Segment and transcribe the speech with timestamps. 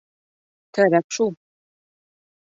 [0.77, 1.29] —Кәрәк шул.